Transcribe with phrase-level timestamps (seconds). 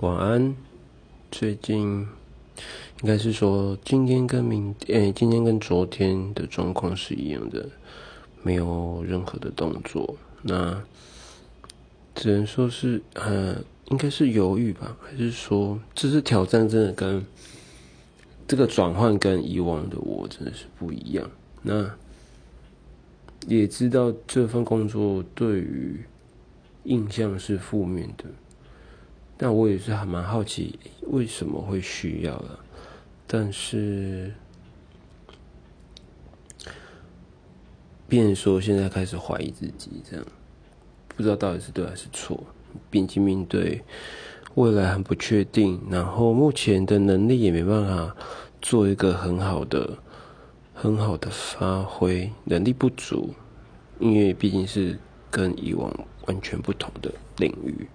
[0.00, 0.54] 晚安。
[1.28, 2.06] 最近
[3.02, 7.68] 应该是说今天跟明诶，今天跟昨天的状况是一样的，
[8.44, 10.16] 没有任何的动作。
[10.42, 10.80] 那
[12.14, 13.56] 只能说是呃，
[13.86, 17.26] 应该是犹豫吧，还是说这次挑战真的跟
[18.46, 21.28] 这个转换跟以往的我真的是不一样。
[21.60, 21.90] 那
[23.48, 25.98] 也知道这份工作对于
[26.84, 28.26] 印象是负面的。
[29.40, 32.58] 但我也是还蛮好奇为什么会需要的，
[33.24, 34.34] 但是，
[38.08, 40.26] 变说现在开始怀疑自己，这样
[41.16, 42.42] 不知道到底是对还是错，
[42.90, 43.80] 毕竟面对
[44.56, 48.16] 未来很不确定，然后目前的能力也没办法
[48.60, 49.98] 做一个很好的、
[50.74, 53.32] 很好的发挥，能力不足，
[54.00, 54.98] 因为毕竟是
[55.30, 55.94] 跟以往
[56.26, 57.86] 完全不同的领域。